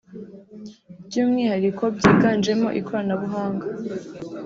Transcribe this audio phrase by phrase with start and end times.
[1.05, 3.65] by’umwihariko byiganjemo ikoranabuhanga